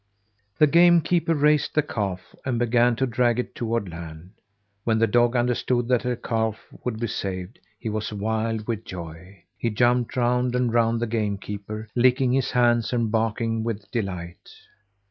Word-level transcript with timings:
The 0.57 0.65
game 0.65 1.01
keeper 1.01 1.35
raised 1.35 1.75
the 1.75 1.83
calf 1.83 2.33
and 2.43 2.57
began 2.57 2.95
to 2.95 3.05
drag 3.05 3.37
it 3.37 3.53
toward 3.53 3.87
land. 3.87 4.31
When 4.83 4.97
the 4.97 5.05
dog 5.05 5.35
understood 5.35 5.87
that 5.89 6.01
the 6.01 6.15
calf 6.15 6.57
would 6.83 6.99
be 6.99 7.05
saved 7.05 7.59
he 7.77 7.87
was 7.87 8.11
wild 8.11 8.65
with 8.67 8.83
joy. 8.83 9.43
He 9.59 9.69
jumped 9.69 10.17
round 10.17 10.55
and 10.55 10.73
round 10.73 11.01
the 11.01 11.05
game 11.05 11.37
keeper, 11.37 11.87
licking 11.95 12.31
his 12.33 12.49
hands 12.49 12.91
and 12.91 13.11
barking 13.11 13.63
with 13.63 13.91
delight. 13.91 14.49